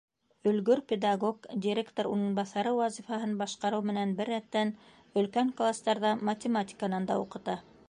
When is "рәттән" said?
4.35-4.73